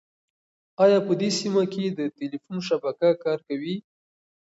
ایا 0.83 0.99
په 1.07 1.13
دې 1.21 1.29
سیمه 1.39 1.63
کې 1.73 1.85
د 1.89 1.99
تېلیفون 2.17 2.57
شبکه 2.67 3.09
کار 3.23 3.39
کوي؟ 3.47 3.75